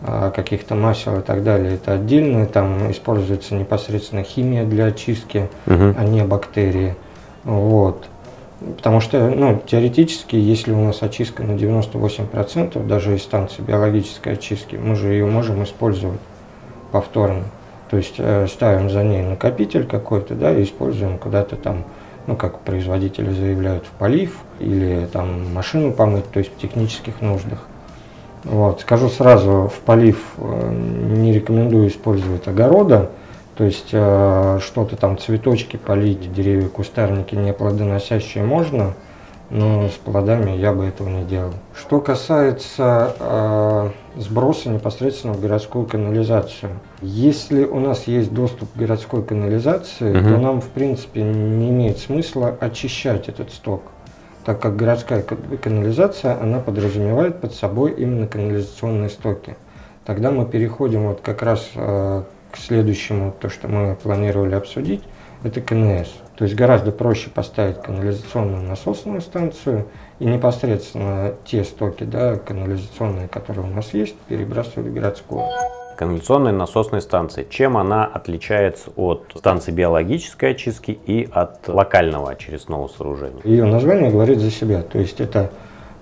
каких-то 0.00 0.76
масел 0.76 1.18
и 1.18 1.22
так 1.22 1.42
далее, 1.42 1.74
это 1.74 1.94
отдельно, 1.94 2.46
там 2.46 2.88
используется 2.92 3.56
непосредственно 3.56 4.22
химия 4.22 4.64
для 4.64 4.84
очистки, 4.86 5.48
угу. 5.66 5.92
а 5.98 6.04
не 6.04 6.22
бактерии. 6.22 6.94
Вот. 7.42 8.06
Потому 8.76 9.00
что, 9.00 9.28
ну, 9.28 9.62
теоретически, 9.64 10.34
если 10.34 10.72
у 10.72 10.84
нас 10.84 11.02
очистка 11.02 11.44
на 11.44 11.52
98%, 11.52 12.86
даже 12.86 13.14
из 13.14 13.22
станции 13.22 13.62
биологической 13.62 14.32
очистки, 14.32 14.74
мы 14.76 14.96
же 14.96 15.12
ее 15.12 15.26
можем 15.26 15.62
использовать 15.62 16.20
повторно. 16.90 17.44
То 17.90 17.96
есть 17.96 18.16
э, 18.18 18.46
ставим 18.48 18.90
за 18.90 19.02
ней 19.02 19.22
накопитель 19.22 19.86
какой-то, 19.86 20.34
да, 20.34 20.52
и 20.52 20.64
используем 20.64 21.18
куда-то 21.18 21.56
там, 21.56 21.84
ну, 22.26 22.36
как 22.36 22.60
производители 22.60 23.30
заявляют, 23.30 23.84
в 23.84 23.90
полив 23.90 24.36
или 24.60 25.08
там 25.12 25.52
машину 25.54 25.92
помыть, 25.92 26.30
то 26.30 26.38
есть 26.38 26.52
в 26.54 26.60
технических 26.60 27.20
нуждах. 27.20 27.66
Вот. 28.44 28.82
Скажу 28.82 29.08
сразу, 29.08 29.70
в 29.74 29.80
полив 29.80 30.18
э, 30.36 30.70
не 30.70 31.32
рекомендую 31.32 31.88
использовать 31.88 32.46
огорода, 32.46 33.10
то 33.56 33.64
есть 33.64 33.88
э, 33.92 34.58
что-то 34.62 34.96
там, 34.96 35.18
цветочки 35.18 35.76
полить, 35.76 36.32
деревья, 36.32 36.68
кустарники 36.68 37.34
не 37.34 37.52
плодоносящие 37.52 38.44
можно, 38.44 38.94
но 39.50 39.88
с 39.88 39.92
плодами 39.92 40.56
я 40.56 40.72
бы 40.72 40.84
этого 40.84 41.08
не 41.08 41.24
делал. 41.24 41.54
Что 41.74 42.00
касается 42.00 43.14
э, 43.18 43.90
сброса 44.16 44.68
непосредственно 44.68 45.32
в 45.32 45.40
городскую 45.40 45.86
канализацию. 45.86 46.72
Если 47.00 47.64
у 47.64 47.80
нас 47.80 48.06
есть 48.06 48.32
доступ 48.32 48.72
к 48.72 48.76
городской 48.76 49.22
канализации, 49.22 50.10
угу. 50.10 50.28
то 50.28 50.38
нам 50.38 50.60
в 50.60 50.68
принципе 50.68 51.22
не 51.22 51.70
имеет 51.70 51.98
смысла 51.98 52.54
очищать 52.60 53.28
этот 53.28 53.50
сток 53.52 53.82
так 54.48 54.60
как 54.60 54.76
городская 54.76 55.22
канализация, 55.22 56.40
она 56.40 56.60
подразумевает 56.60 57.38
под 57.38 57.52
собой 57.52 57.92
именно 57.92 58.26
канализационные 58.26 59.10
стоки. 59.10 59.58
Тогда 60.06 60.30
мы 60.30 60.46
переходим 60.46 61.08
вот 61.08 61.20
как 61.20 61.42
раз 61.42 61.68
э, 61.74 62.22
к 62.50 62.56
следующему, 62.56 63.34
то, 63.38 63.50
что 63.50 63.68
мы 63.68 63.94
планировали 64.02 64.54
обсудить, 64.54 65.02
это 65.42 65.60
КНС. 65.60 66.08
То 66.38 66.44
есть 66.44 66.54
гораздо 66.54 66.92
проще 66.92 67.30
поставить 67.30 67.82
канализационную 67.82 68.62
насосную 68.62 69.20
станцию 69.20 69.86
и 70.20 70.24
непосредственно 70.24 71.34
те 71.44 71.64
стоки 71.64 72.04
да, 72.04 72.36
канализационные, 72.36 73.26
которые 73.26 73.66
у 73.66 73.70
нас 73.70 73.92
есть, 73.92 74.14
перебрасывать 74.28 74.88
в 74.88 74.94
городскую 74.94 75.42
канализационной 75.96 76.52
насосной 76.52 77.02
станции. 77.02 77.44
Чем 77.50 77.76
она 77.76 78.04
отличается 78.04 78.90
от 78.94 79.32
станции 79.34 79.72
биологической 79.72 80.52
очистки 80.52 80.92
и 80.92 81.28
от 81.32 81.66
локального 81.66 82.30
очистного 82.30 82.86
сооружения? 82.86 83.40
Ее 83.42 83.64
название 83.64 84.12
говорит 84.12 84.38
за 84.38 84.52
себя. 84.52 84.82
То 84.82 85.00
есть 85.00 85.20
это 85.20 85.50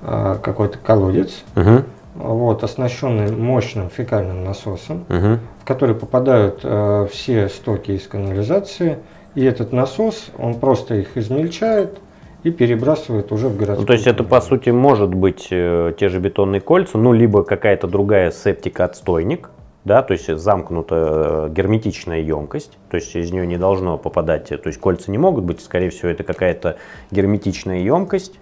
э, 0.02 0.36
какой-то 0.42 0.76
колодец, 0.76 1.44
угу. 1.56 1.84
вот, 2.14 2.62
оснащенный 2.62 3.32
мощным 3.32 3.88
фекальным 3.88 4.44
насосом, 4.44 5.06
угу. 5.08 5.38
в 5.62 5.64
который 5.64 5.94
попадают 5.94 6.60
э, 6.62 7.08
все 7.10 7.48
стоки 7.48 7.92
из 7.92 8.06
канализации. 8.06 8.98
И 9.36 9.44
этот 9.44 9.72
насос, 9.72 10.30
он 10.38 10.54
просто 10.54 10.96
их 10.96 11.16
измельчает, 11.16 12.00
и 12.42 12.50
перебрасывает 12.50 13.32
уже 13.32 13.48
в 13.48 13.56
городскую. 13.56 13.80
Ну, 13.82 13.86
то 13.86 13.92
есть 13.92 14.06
это 14.06 14.24
по 14.24 14.40
сути 14.40 14.70
может 14.70 15.12
быть 15.12 15.48
э, 15.50 15.92
те 15.98 16.08
же 16.08 16.20
бетонные 16.20 16.60
кольца, 16.60 16.96
ну 16.96 17.12
либо 17.12 17.44
какая-то 17.44 17.86
другая 17.86 18.30
септика-отстойник, 18.30 19.50
да, 19.84 20.02
то 20.02 20.12
есть 20.12 20.34
замкнутая 20.34 21.48
э, 21.48 21.48
герметичная 21.50 22.20
емкость, 22.20 22.78
то 22.88 22.96
есть 22.96 23.14
из 23.14 23.30
нее 23.30 23.46
не 23.46 23.58
должно 23.58 23.98
попадать, 23.98 24.48
то 24.48 24.60
есть 24.64 24.80
кольца 24.80 25.10
не 25.10 25.18
могут 25.18 25.44
быть, 25.44 25.60
скорее 25.60 25.90
всего, 25.90 26.08
это 26.08 26.24
какая-то 26.24 26.76
герметичная 27.10 27.80
емкость, 27.80 28.38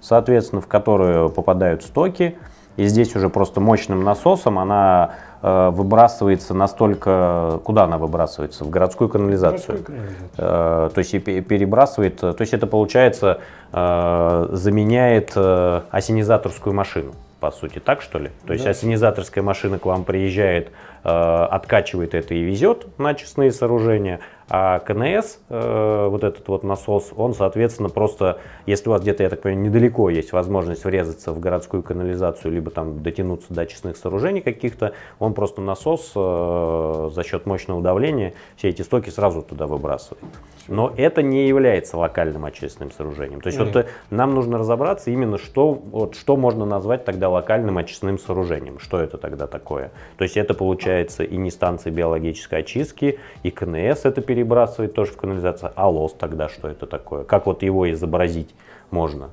соответственно, 0.00 0.60
в 0.60 0.68
которую 0.68 1.30
попадают 1.30 1.82
стоки, 1.82 2.36
и 2.76 2.86
здесь 2.86 3.16
уже 3.16 3.30
просто 3.30 3.60
мощным 3.60 4.04
насосом 4.04 4.58
она 4.60 5.14
э, 5.14 5.29
выбрасывается 5.42 6.54
настолько, 6.54 7.60
куда 7.64 7.84
она 7.84 7.98
выбрасывается? 7.98 8.64
В 8.64 8.70
городскую 8.70 9.08
канализацию. 9.08 9.82
канализацию. 9.82 10.28
Э, 10.36 10.90
то 10.94 10.98
есть 10.98 11.14
и 11.14 11.18
перебрасывает, 11.18 12.18
то 12.20 12.36
есть 12.38 12.52
это 12.52 12.66
получается 12.66 13.40
э, 13.72 14.48
заменяет 14.52 15.32
э, 15.36 15.80
осенизаторскую 15.90 16.74
машину 16.74 17.12
по 17.40 17.50
сути, 17.50 17.78
так 17.78 18.02
что 18.02 18.18
ли? 18.18 18.28
То 18.42 18.48
да. 18.48 18.54
есть 18.54 18.66
ассенизаторская 18.66 19.42
машина 19.42 19.78
к 19.78 19.86
вам 19.86 20.04
приезжает, 20.04 20.70
э, 21.02 21.08
откачивает 21.08 22.14
это 22.14 22.34
и 22.34 22.42
везет 22.42 22.86
на 22.98 23.14
честные 23.14 23.50
сооружения, 23.50 24.20
а 24.52 24.80
КНС, 24.80 25.38
э, 25.48 26.06
вот 26.10 26.24
этот 26.24 26.48
вот 26.48 26.64
насос, 26.64 27.12
он, 27.16 27.34
соответственно, 27.34 27.88
просто, 27.88 28.40
если 28.66 28.88
у 28.88 28.92
вас 28.92 29.00
где-то, 29.00 29.22
я 29.22 29.30
так 29.30 29.42
понимаю, 29.42 29.64
недалеко 29.64 30.10
есть 30.10 30.32
возможность 30.32 30.84
врезаться 30.84 31.32
в 31.32 31.38
городскую 31.38 31.84
канализацию, 31.84 32.52
либо 32.52 32.72
там 32.72 33.00
дотянуться 33.00 33.54
до 33.54 33.64
честных 33.64 33.96
сооружений 33.96 34.40
каких-то, 34.40 34.92
он 35.20 35.34
просто 35.34 35.62
насос 35.62 36.10
э, 36.16 37.10
за 37.14 37.22
счет 37.22 37.46
мощного 37.46 37.80
давления 37.80 38.34
все 38.56 38.70
эти 38.70 38.82
стоки 38.82 39.10
сразу 39.10 39.42
туда 39.42 39.68
выбрасывает. 39.68 40.24
Но 40.66 40.92
это 40.96 41.22
не 41.22 41.46
является 41.46 41.96
локальным 41.96 42.44
очистным 42.44 42.90
сооружением. 42.90 43.40
То 43.40 43.48
есть 43.48 43.58
вот 43.58 43.86
нам 44.10 44.34
нужно 44.34 44.58
разобраться 44.58 45.10
именно, 45.10 45.38
что, 45.38 45.72
вот, 45.72 46.16
что 46.16 46.36
можно 46.36 46.64
назвать 46.64 47.04
тогда 47.04 47.28
локальным 47.28 47.78
очистным 47.78 48.18
сооружением. 48.18 48.80
Что 48.80 49.00
это 49.00 49.16
тогда 49.16 49.46
такое? 49.46 49.92
То 50.16 50.24
есть 50.24 50.36
это 50.36 50.54
получается 50.54 51.22
и 51.22 51.36
не 51.36 51.50
станция 51.50 51.92
биологической 51.92 52.60
очистки, 52.60 53.18
и 53.44 53.50
КНС 53.50 54.04
это 54.04 54.20
перед 54.20 54.39
перебрасывать 54.40 54.94
тоже 54.94 55.12
в 55.12 55.16
канализацию. 55.16 55.72
А 55.74 55.88
лос 55.88 56.14
тогда 56.18 56.48
что 56.48 56.68
это 56.68 56.86
такое? 56.86 57.24
Как 57.24 57.46
вот 57.46 57.62
его 57.62 57.90
изобразить 57.92 58.54
можно? 58.90 59.30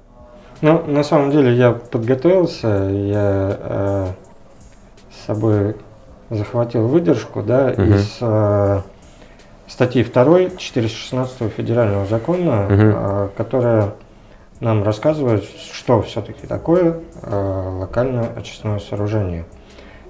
Ну, 0.61 0.83
на 0.85 1.03
самом 1.03 1.31
деле 1.31 1.55
я 1.55 1.71
подготовился, 1.71 2.67
я 2.67 3.57
э, 3.59 4.07
с 5.11 5.25
собой 5.25 5.75
захватил 6.29 6.87
выдержку, 6.87 7.41
да, 7.41 7.67
угу. 7.67 7.83
из 7.83 8.17
э, 8.19 8.81
статьи 9.67 10.03
2 10.03 10.49
416 10.57 11.53
федерального 11.53 12.05
закона, 12.05 12.65
угу. 12.65 12.75
э, 12.75 13.29
которая 13.37 13.93
нам 14.59 14.83
рассказывает, 14.83 15.45
что 15.71 16.01
все-таки 16.01 16.47
такое 16.47 17.01
э, 17.21 17.69
локальное 17.79 18.29
очистное 18.35 18.79
сооружение. 18.79 19.45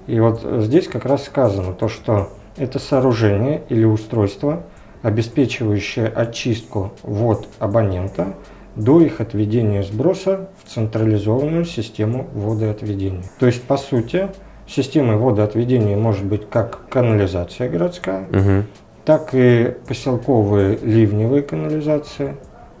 И 0.06 0.18
вот 0.18 0.40
здесь 0.42 0.88
как 0.88 1.04
раз 1.04 1.24
сказано 1.24 1.74
то, 1.74 1.88
что 1.88 2.30
это 2.56 2.80
сооружение 2.80 3.62
или 3.68 3.84
устройство– 3.84 4.62
обеспечивающая 5.02 6.08
очистку 6.08 6.92
вод 7.02 7.46
абонента 7.58 8.34
до 8.76 9.00
их 9.00 9.20
отведения 9.20 9.82
сброса 9.82 10.50
в 10.62 10.68
централизованную 10.68 11.64
систему 11.64 12.28
водоотведения. 12.32 13.24
То 13.38 13.46
есть, 13.46 13.62
по 13.64 13.76
сути, 13.76 14.28
системой 14.66 15.16
водоотведения 15.16 15.96
может 15.96 16.24
быть 16.24 16.48
как 16.48 16.88
канализация 16.88 17.68
городская, 17.68 18.28
угу. 18.28 18.64
так 19.04 19.30
и 19.32 19.74
поселковые 19.86 20.78
ливневые 20.82 21.42
канализации, 21.42 22.36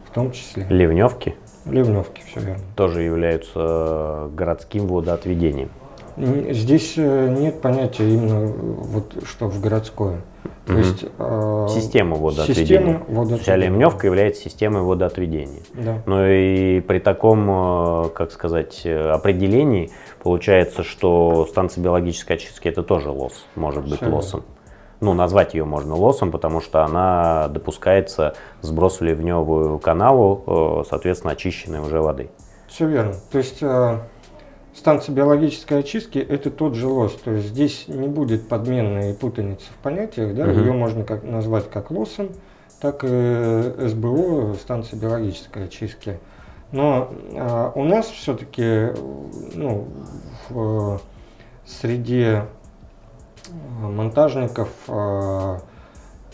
в 0.08 0.14
том 0.14 0.32
числе. 0.32 0.66
Ливневки? 0.68 1.34
Ливневки, 1.66 2.22
все 2.26 2.40
верно. 2.40 2.62
Тоже 2.76 3.02
являются 3.02 3.58
э, 3.58 4.30
городским 4.34 4.86
водоотведением. 4.86 5.70
Здесь 6.16 6.94
э, 6.96 7.36
нет 7.38 7.60
понятия 7.60 8.08
именно 8.08 8.46
вот 8.46 9.22
что 9.24 9.48
в 9.48 9.60
городское. 9.60 10.20
То 10.68 10.74
угу. 10.74 10.80
есть, 10.80 11.04
э, 11.18 11.66
система 11.70 12.16
водоотведения. 12.16 12.66
Система 12.66 12.92
водоотведения. 13.08 13.36
Есть 13.36 13.48
Алемневка 13.48 14.06
является 14.06 14.42
системой 14.42 14.82
водоотведения. 14.82 15.62
Да. 15.72 16.02
Но 16.04 16.26
и 16.26 16.80
при 16.80 16.98
таком, 16.98 18.04
э, 18.04 18.08
как 18.10 18.30
сказать, 18.32 18.84
определении 18.84 19.90
получается, 20.22 20.82
что 20.82 21.46
станция 21.46 21.82
биологической 21.82 22.34
очистки 22.34 22.68
это 22.68 22.82
тоже 22.82 23.08
лос, 23.08 23.46
может 23.54 23.84
быть 23.84 23.96
Все 24.00 24.10
лосом. 24.10 24.44
Ну, 25.00 25.14
назвать 25.14 25.54
ее 25.54 25.64
можно 25.64 25.94
лосом, 25.94 26.30
потому 26.30 26.60
что 26.60 26.84
она 26.84 27.48
допускается 27.48 28.34
сброс 28.60 29.00
в 29.00 29.04
ливневую 29.04 29.78
канаву, 29.78 30.84
соответственно, 30.86 31.32
очищенной 31.32 31.80
уже 31.80 32.02
воды. 32.02 32.28
Все 32.66 32.86
верно. 32.86 33.14
То 33.32 33.38
есть 33.38 33.62
станция 34.78 35.14
биологической 35.14 35.80
очистки 35.80 36.18
это 36.18 36.50
тот 36.50 36.74
же 36.74 36.86
лос. 36.86 37.14
То 37.24 37.32
есть 37.32 37.48
здесь 37.48 37.84
не 37.88 38.08
будет 38.08 38.48
подменной 38.48 39.14
путаницы 39.14 39.66
в 39.70 39.82
понятиях. 39.82 40.34
Да? 40.34 40.44
Угу. 40.44 40.52
Ее 40.52 40.72
можно 40.72 41.04
как, 41.04 41.24
назвать 41.24 41.68
как 41.68 41.90
лосом, 41.90 42.30
так 42.80 43.04
и 43.04 43.88
СБО, 43.88 44.54
станция 44.54 44.98
биологической 44.98 45.64
очистки. 45.64 46.18
Но 46.70 47.12
а, 47.34 47.72
у 47.74 47.84
нас 47.84 48.06
все-таки 48.06 48.92
ну, 49.54 49.88
в 50.48 51.00
среде 51.66 52.44
монтажников 53.80 54.68
а, 54.86 55.60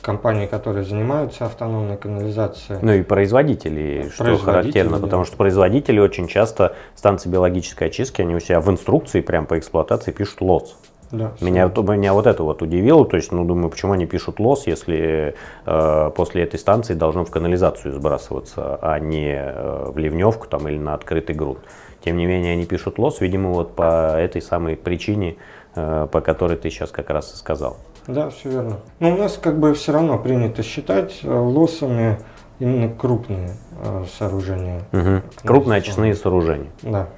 компании, 0.04 0.46
которые 0.46 0.84
занимаются 0.84 1.46
автономной 1.46 1.96
канализацией. 1.96 2.78
Ну 2.82 2.92
и 2.92 3.02
производители, 3.02 4.10
что 4.14 4.36
характерно, 4.36 4.98
да. 4.98 5.04
потому 5.04 5.24
что 5.24 5.36
производители 5.36 5.98
очень 5.98 6.28
часто 6.28 6.76
станции 6.94 7.28
биологической 7.28 7.88
очистки, 7.88 8.20
они 8.20 8.36
у 8.36 8.40
себя 8.40 8.60
в 8.60 8.70
инструкции 8.70 9.20
прям 9.20 9.46
по 9.46 9.58
эксплуатации 9.58 10.12
пишут 10.12 10.42
лос. 10.42 10.76
Да, 11.10 11.32
меня, 11.40 11.66
меня 11.66 12.12
вот 12.12 12.26
это 12.26 12.42
вот 12.42 12.62
удивило, 12.62 13.06
то 13.06 13.16
есть, 13.16 13.30
ну, 13.30 13.44
думаю, 13.44 13.70
почему 13.70 13.92
они 13.92 14.04
пишут 14.04 14.40
лос, 14.40 14.66
если 14.66 15.34
э, 15.64 16.10
после 16.16 16.42
этой 16.42 16.58
станции 16.58 16.94
должно 16.94 17.24
в 17.24 17.30
канализацию 17.30 17.92
сбрасываться, 17.92 18.78
а 18.82 18.98
не 18.98 19.32
э, 19.32 19.90
в 19.90 19.96
ливневку 19.96 20.48
там 20.48 20.68
или 20.68 20.78
на 20.78 20.94
открытый 20.94 21.34
грунт. 21.34 21.60
Тем 22.04 22.16
не 22.16 22.26
менее, 22.26 22.54
они 22.54 22.66
пишут 22.66 22.98
лос, 22.98 23.20
видимо, 23.20 23.50
вот 23.50 23.74
по 23.76 24.16
этой 24.18 24.42
самой 24.42 24.76
причине, 24.76 25.36
э, 25.76 26.08
по 26.10 26.20
которой 26.20 26.56
ты 26.56 26.68
сейчас 26.68 26.90
как 26.90 27.10
раз 27.10 27.32
и 27.32 27.36
сказал. 27.36 27.76
Да, 28.06 28.30
все 28.30 28.50
верно. 28.50 28.80
Но 29.00 29.14
у 29.14 29.16
нас 29.16 29.38
как 29.40 29.58
бы 29.58 29.74
все 29.74 29.92
равно 29.92 30.18
принято 30.18 30.62
считать 30.62 31.20
э, 31.22 31.32
лосами 31.32 32.18
именно 32.58 32.88
крупные 32.88 33.50
э, 33.82 34.04
сооружения. 34.18 34.82
Угу. 34.92 35.22
Крупные 35.44 35.78
очистные 35.78 36.14
сооружения. 36.14 36.70
Да. 36.82 37.08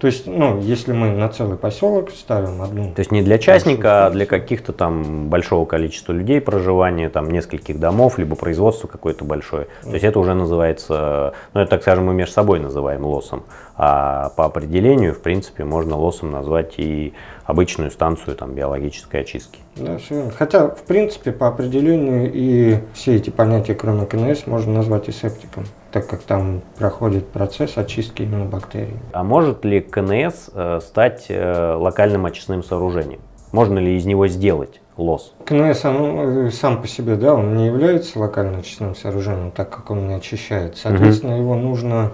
То 0.00 0.06
есть, 0.06 0.26
ну, 0.26 0.58
если 0.60 0.94
мы 0.94 1.10
на 1.10 1.28
целый 1.28 1.58
поселок 1.58 2.10
ставим 2.10 2.62
одну. 2.62 2.92
То 2.94 3.00
есть 3.00 3.12
не 3.12 3.20
для 3.20 3.36
частника, 3.36 4.06
а 4.06 4.10
для 4.10 4.24
каких-то 4.24 4.72
там 4.72 5.28
большого 5.28 5.66
количества 5.66 6.14
людей 6.14 6.40
проживания, 6.40 7.10
там 7.10 7.30
нескольких 7.30 7.78
домов, 7.78 8.18
либо 8.18 8.34
производство 8.34 8.88
какое-то 8.88 9.26
большое. 9.26 9.66
То 9.82 9.92
есть 9.92 10.04
это 10.04 10.18
уже 10.18 10.32
называется, 10.32 11.34
ну, 11.52 11.60
это, 11.60 11.70
так 11.70 11.82
скажем, 11.82 12.06
мы 12.06 12.14
между 12.14 12.32
собой 12.32 12.60
называем 12.60 13.04
лосом. 13.04 13.42
А 13.76 14.30
по 14.36 14.46
определению, 14.46 15.12
в 15.12 15.20
принципе, 15.20 15.64
можно 15.64 15.98
лосом 15.98 16.30
назвать 16.30 16.78
и 16.78 17.12
обычную 17.44 17.90
станцию 17.90 18.36
там, 18.36 18.54
биологической 18.54 19.20
очистки. 19.20 19.58
Да, 19.76 19.98
все 19.98 20.14
верно. 20.14 20.30
Хотя, 20.30 20.68
в 20.68 20.82
принципе, 20.84 21.30
по 21.30 21.48
определению 21.48 22.30
и 22.32 22.78
все 22.94 23.16
эти 23.16 23.28
понятия, 23.28 23.74
кроме 23.74 24.06
КНС, 24.06 24.46
можно 24.46 24.72
назвать 24.72 25.10
и 25.10 25.12
септиком 25.12 25.64
так 25.92 26.06
как 26.06 26.22
там 26.22 26.62
проходит 26.78 27.28
процесс 27.28 27.76
очистки 27.76 28.22
именно 28.22 28.44
бактерий. 28.44 28.96
А 29.12 29.24
может 29.24 29.64
ли 29.64 29.80
КНС 29.80 30.50
э, 30.54 30.80
стать 30.82 31.26
э, 31.28 31.74
локальным 31.74 32.26
очистным 32.26 32.62
сооружением? 32.62 33.20
Можно 33.52 33.78
ли 33.78 33.96
из 33.96 34.06
него 34.06 34.28
сделать 34.28 34.80
лос? 34.96 35.32
КНС 35.44 35.84
он, 35.84 36.46
э, 36.46 36.50
сам 36.50 36.80
по 36.80 36.86
себе, 36.86 37.16
да, 37.16 37.34
он 37.34 37.56
не 37.56 37.66
является 37.66 38.18
локальным 38.18 38.60
очистным 38.60 38.94
сооружением, 38.94 39.50
так 39.50 39.70
как 39.70 39.90
он 39.90 40.08
не 40.08 40.14
очищает. 40.14 40.76
Соответственно, 40.76 41.34
угу. 41.34 41.42
его 41.42 41.54
нужно 41.56 42.12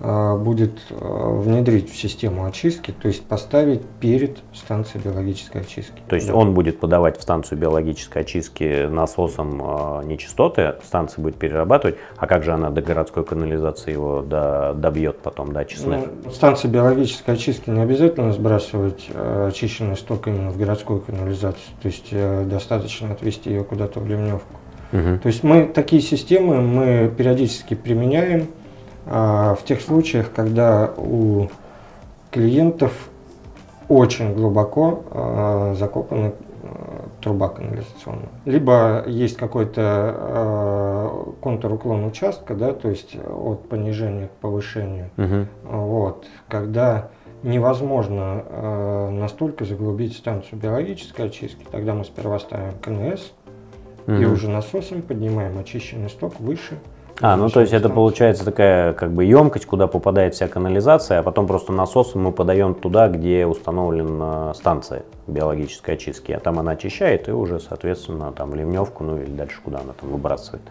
будет 0.00 0.72
а, 0.90 1.40
внедрить 1.40 1.90
в 1.90 1.96
систему 1.96 2.46
очистки, 2.46 2.90
то 2.90 3.08
есть 3.08 3.24
поставить 3.24 3.82
перед 4.00 4.38
станцией 4.52 5.04
биологической 5.04 5.60
очистки. 5.60 6.02
То 6.08 6.16
есть 6.16 6.28
да. 6.28 6.34
он 6.34 6.52
будет 6.52 6.80
подавать 6.80 7.18
в 7.18 7.22
станцию 7.22 7.58
биологической 7.58 8.22
очистки 8.22 8.86
насосом 8.86 9.60
а, 9.62 10.02
нечистоты, 10.02 10.74
станция 10.84 11.22
будет 11.22 11.36
перерабатывать, 11.36 11.96
а 12.16 12.26
как 12.26 12.42
же 12.42 12.52
она 12.52 12.70
до 12.70 12.82
городской 12.82 13.24
канализации 13.24 13.92
его 13.92 14.22
до, 14.22 14.74
добьет 14.74 15.20
потом 15.20 15.52
до 15.52 15.60
очистных? 15.60 16.06
Ну, 16.24 16.30
станция 16.30 16.70
биологической 16.70 17.34
очистки 17.34 17.70
не 17.70 17.80
обязательно 17.80 18.32
сбрасывать 18.32 19.08
очищенный 19.14 19.96
сток 19.96 20.26
именно 20.26 20.50
в 20.50 20.58
городскую 20.58 21.00
канализацию, 21.00 21.62
то 21.80 21.86
есть 21.88 22.08
э, 22.10 22.44
достаточно 22.44 23.12
отвести 23.12 23.50
ее 23.50 23.64
куда-то 23.64 24.00
в 24.00 24.08
ливневку. 24.08 24.54
Угу. 24.92 25.18
То 25.22 25.26
есть 25.26 25.42
мы 25.42 25.66
такие 25.66 26.02
системы 26.02 26.60
мы 26.60 27.12
периодически 27.16 27.74
применяем, 27.74 28.42
а, 28.42 28.63
в 29.06 29.58
тех 29.64 29.80
случаях, 29.80 30.32
когда 30.32 30.90
у 30.96 31.48
клиентов 32.30 32.92
очень 33.88 34.34
глубоко 34.34 35.04
а, 35.10 35.74
закопана 35.78 36.32
а, 36.62 37.08
труба 37.20 37.48
канализационная. 37.48 38.28
Либо 38.44 39.04
есть 39.06 39.36
какой-то 39.36 41.10
контур 41.40 41.72
уклон 41.74 42.04
участка, 42.04 42.54
да, 42.54 42.72
то 42.72 42.88
есть 42.88 43.16
от 43.16 43.68
понижения 43.68 44.28
к 44.28 44.30
повышению. 44.40 45.10
Угу. 45.16 45.46
Вот, 45.76 46.26
когда 46.48 47.08
невозможно 47.42 48.42
э, 48.48 49.10
настолько 49.10 49.64
заглубить 49.64 50.16
станцию 50.16 50.58
биологической 50.58 51.26
очистки, 51.26 51.66
тогда 51.70 51.94
мы 51.94 52.04
сперва 52.04 52.38
ставим 52.38 52.72
КНС 52.80 53.32
угу. 54.06 54.16
и 54.16 54.24
уже 54.24 54.48
насосом 54.48 55.02
поднимаем 55.02 55.58
очищенный 55.58 56.08
сток 56.08 56.40
выше 56.40 56.78
а, 57.20 57.36
ну 57.36 57.48
то 57.48 57.60
есть 57.60 57.72
это 57.72 57.88
получается 57.88 58.44
такая 58.44 58.92
как 58.92 59.12
бы 59.12 59.24
емкость, 59.24 59.66
куда 59.66 59.86
попадает 59.86 60.34
вся 60.34 60.48
канализация, 60.48 61.20
а 61.20 61.22
потом 61.22 61.46
просто 61.46 61.72
насосом 61.72 62.22
мы 62.22 62.32
подаем 62.32 62.74
туда, 62.74 63.08
где 63.08 63.46
установлена 63.46 64.52
станция 64.54 65.04
биологической 65.28 65.94
очистки, 65.94 66.32
а 66.32 66.40
там 66.40 66.58
она 66.58 66.72
очищает 66.72 67.28
и 67.28 67.32
уже, 67.32 67.60
соответственно, 67.60 68.32
там 68.32 68.54
ливневку, 68.54 69.04
ну 69.04 69.18
или 69.18 69.30
дальше 69.30 69.60
куда 69.62 69.78
она 69.78 69.92
там 69.98 70.10
выбрасывает. 70.10 70.62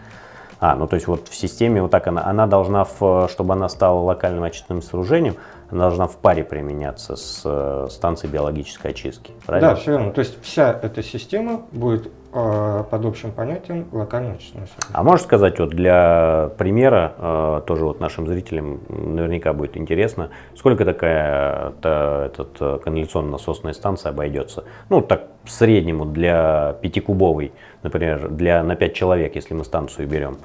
А, 0.60 0.76
ну 0.76 0.86
то 0.86 0.94
есть 0.94 1.06
вот 1.06 1.28
в 1.28 1.34
системе 1.34 1.82
вот 1.82 1.90
так 1.90 2.06
она, 2.06 2.24
она 2.24 2.46
должна, 2.46 2.84
в, 2.84 3.28
чтобы 3.28 3.54
она 3.54 3.68
стала 3.68 4.00
локальным 4.00 4.44
очистным 4.44 4.82
сооружением, 4.82 5.36
она 5.74 5.86
должна 5.86 6.06
в 6.06 6.16
паре 6.16 6.44
применяться 6.44 7.16
с 7.16 7.42
э, 7.44 7.88
станцией 7.90 8.32
биологической 8.32 8.92
очистки, 8.92 9.32
правильно? 9.44 9.70
Да, 9.70 9.74
все 9.74 9.92
верно. 9.92 10.12
То 10.12 10.20
есть 10.20 10.40
вся 10.42 10.72
эта 10.82 11.02
система 11.02 11.62
будет 11.72 12.10
э, 12.32 12.84
под 12.88 13.04
общим 13.04 13.32
понятием 13.32 13.88
локальное 13.90 14.34
очистное 14.34 14.66
сооружение. 14.66 14.92
А 14.92 15.02
можешь 15.02 15.24
сказать 15.24 15.58
вот 15.58 15.70
для 15.70 16.50
примера, 16.58 17.14
э, 17.18 17.62
тоже 17.66 17.84
вот 17.84 17.98
нашим 17.98 18.26
зрителям 18.28 18.80
наверняка 18.88 19.52
будет 19.52 19.76
интересно, 19.76 20.30
сколько 20.56 20.84
такая 20.84 21.72
та, 21.82 22.26
этот, 22.26 22.82
канализационно-насосная 22.82 23.72
станция 23.72 24.10
обойдется? 24.10 24.64
Ну, 24.90 25.00
так 25.00 25.24
в 25.42 25.50
среднему 25.50 26.04
для 26.04 26.76
пятикубовой, 26.82 27.52
например, 27.82 28.28
для, 28.28 28.62
на 28.62 28.76
5 28.76 28.94
человек, 28.94 29.34
если 29.34 29.54
мы 29.54 29.64
станцию 29.64 30.08
берем. 30.08 30.38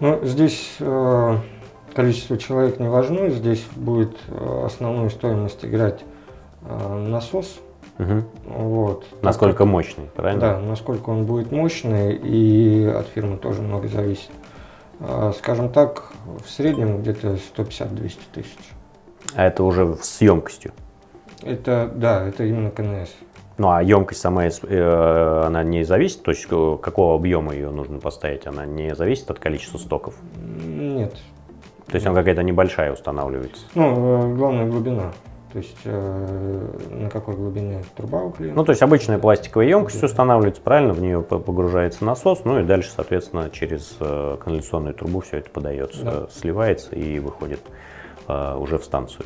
Ну, 0.00 0.20
здесь 0.24 0.76
э, 0.80 1.36
количество 1.96 2.36
человек 2.36 2.78
не 2.78 2.88
важно, 2.88 3.30
здесь 3.30 3.64
будет 3.74 4.14
э, 4.28 4.62
основную 4.66 5.08
стоимость 5.08 5.64
играть 5.64 6.04
э, 6.62 6.98
насос. 7.08 7.58
Угу. 7.98 8.22
Вот. 8.44 9.06
Насколько 9.22 9.58
как, 9.58 9.66
мощный, 9.66 10.10
правильно? 10.14 10.40
Да, 10.40 10.60
насколько 10.60 11.08
он 11.08 11.24
будет 11.24 11.50
мощный, 11.50 12.14
и 12.14 12.84
от 12.84 13.06
фирмы 13.08 13.38
тоже 13.38 13.62
много 13.62 13.88
зависит. 13.88 14.30
Э, 15.00 15.32
скажем 15.38 15.70
так, 15.70 16.12
в 16.44 16.50
среднем 16.50 17.00
где-то 17.00 17.38
150-200 17.56 18.18
тысяч. 18.34 18.58
А 19.34 19.46
это 19.46 19.64
уже 19.64 19.96
с 19.96 20.20
емкостью? 20.20 20.72
Это, 21.42 21.90
да, 21.94 22.26
это 22.26 22.44
именно 22.44 22.70
КНС. 22.70 23.08
Ну 23.56 23.70
а 23.70 23.82
емкость 23.82 24.20
сама, 24.20 24.44
э, 24.44 25.42
она 25.46 25.62
не 25.62 25.82
зависит, 25.82 26.22
то 26.22 26.30
есть 26.30 26.46
какого 26.46 27.14
объема 27.14 27.54
ее 27.54 27.70
нужно 27.70 28.00
поставить, 28.00 28.46
она 28.46 28.66
не 28.66 28.94
зависит 28.94 29.30
от 29.30 29.38
количества 29.38 29.78
стоков? 29.78 30.14
Нет. 30.62 31.14
То 31.86 31.94
есть 31.94 32.06
она 32.06 32.16
какая-то 32.16 32.42
небольшая 32.42 32.92
устанавливается? 32.92 33.64
Ну, 33.74 34.32
э, 34.32 34.34
главная 34.34 34.66
глубина. 34.66 35.12
То 35.52 35.58
есть 35.58 35.76
э, 35.84 36.68
на 36.90 37.08
какой 37.08 37.34
глубине 37.34 37.82
труба 37.96 38.22
у 38.24 38.30
клиента. 38.30 38.56
Ну, 38.56 38.64
то 38.64 38.72
есть 38.72 38.82
обычная 38.82 39.18
пластиковая 39.18 39.66
емкость 39.68 40.02
устанавливается, 40.02 40.60
правильно, 40.60 40.92
в 40.92 41.00
нее 41.00 41.22
погружается 41.22 42.04
насос, 42.04 42.44
ну 42.44 42.60
и 42.60 42.64
дальше, 42.64 42.90
соответственно, 42.94 43.48
через 43.50 43.96
канализационную 43.98 44.94
трубу 44.94 45.20
все 45.20 45.38
это 45.38 45.50
подается, 45.50 46.02
да. 46.04 46.26
сливается 46.30 46.94
и 46.94 47.18
выходит 47.20 47.60
уже 48.28 48.78
в 48.78 48.84
станцию. 48.84 49.24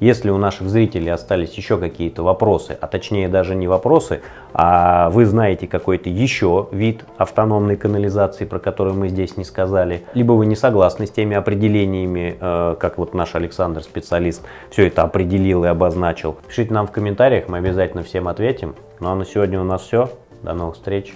Если 0.00 0.30
у 0.30 0.38
наших 0.38 0.70
зрителей 0.70 1.10
остались 1.10 1.52
еще 1.54 1.76
какие-то 1.76 2.22
вопросы, 2.22 2.76
а 2.80 2.86
точнее 2.86 3.28
даже 3.28 3.54
не 3.54 3.68
вопросы, 3.68 4.22
а 4.54 5.10
вы 5.10 5.26
знаете 5.26 5.66
какой-то 5.66 6.08
еще 6.08 6.68
вид 6.72 7.04
автономной 7.18 7.76
канализации, 7.76 8.46
про 8.46 8.58
который 8.58 8.94
мы 8.94 9.08
здесь 9.08 9.36
не 9.36 9.44
сказали, 9.44 10.04
либо 10.14 10.32
вы 10.32 10.46
не 10.46 10.56
согласны 10.56 11.06
с 11.06 11.10
теми 11.10 11.36
определениями, 11.36 12.38
э, 12.40 12.76
как 12.80 12.96
вот 12.96 13.12
наш 13.12 13.34
Александр, 13.34 13.82
специалист, 13.82 14.42
все 14.70 14.86
это 14.86 15.02
определил 15.02 15.64
и 15.64 15.68
обозначил, 15.68 16.36
пишите 16.48 16.72
нам 16.72 16.86
в 16.86 16.92
комментариях, 16.92 17.48
мы 17.48 17.58
обязательно 17.58 18.02
всем 18.02 18.26
ответим. 18.26 18.74
Ну 19.00 19.10
а 19.10 19.14
на 19.14 19.26
сегодня 19.26 19.60
у 19.60 19.64
нас 19.64 19.82
все. 19.82 20.10
До 20.42 20.54
новых 20.54 20.76
встреч. 20.76 21.14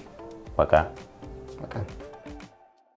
Пока. 0.57 0.89
Пока. 1.59 1.81